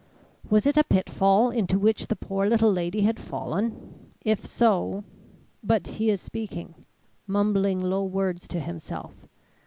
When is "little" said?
2.49-2.71